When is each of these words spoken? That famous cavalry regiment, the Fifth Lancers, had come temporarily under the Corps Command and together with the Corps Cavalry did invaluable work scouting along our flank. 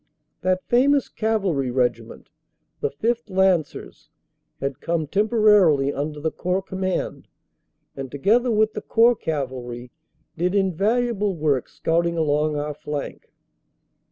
That 0.41 0.67
famous 0.67 1.07
cavalry 1.09 1.69
regiment, 1.69 2.31
the 2.79 2.89
Fifth 2.89 3.29
Lancers, 3.29 4.09
had 4.59 4.81
come 4.81 5.05
temporarily 5.05 5.93
under 5.93 6.19
the 6.19 6.31
Corps 6.31 6.63
Command 6.63 7.27
and 7.95 8.09
together 8.09 8.49
with 8.49 8.73
the 8.73 8.81
Corps 8.81 9.13
Cavalry 9.15 9.91
did 10.35 10.55
invaluable 10.55 11.35
work 11.35 11.69
scouting 11.69 12.17
along 12.17 12.55
our 12.55 12.73
flank. 12.73 13.31